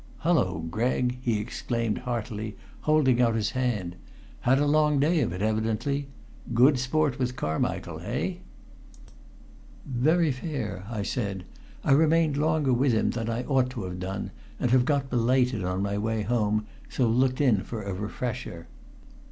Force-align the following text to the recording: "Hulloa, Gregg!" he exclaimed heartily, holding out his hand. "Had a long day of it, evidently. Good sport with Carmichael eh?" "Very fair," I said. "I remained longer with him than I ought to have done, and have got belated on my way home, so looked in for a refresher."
"Hulloa, 0.21 0.61
Gregg!" 0.63 1.19
he 1.21 1.39
exclaimed 1.39 1.99
heartily, 1.99 2.57
holding 2.79 3.21
out 3.21 3.35
his 3.35 3.51
hand. 3.51 3.97
"Had 4.39 4.57
a 4.57 4.65
long 4.65 4.99
day 4.99 5.19
of 5.21 5.31
it, 5.31 5.43
evidently. 5.43 6.07
Good 6.55 6.79
sport 6.79 7.19
with 7.19 7.35
Carmichael 7.35 7.99
eh?" 7.99 8.37
"Very 9.85 10.31
fair," 10.31 10.85
I 10.89 11.03
said. 11.03 11.43
"I 11.83 11.91
remained 11.91 12.35
longer 12.35 12.73
with 12.73 12.93
him 12.93 13.11
than 13.11 13.29
I 13.29 13.43
ought 13.43 13.69
to 13.69 13.83
have 13.83 13.99
done, 13.99 14.31
and 14.59 14.71
have 14.71 14.85
got 14.85 15.11
belated 15.11 15.63
on 15.63 15.83
my 15.83 15.99
way 15.99 16.23
home, 16.23 16.65
so 16.89 17.07
looked 17.07 17.39
in 17.39 17.61
for 17.61 17.83
a 17.83 17.93
refresher." 17.93 18.65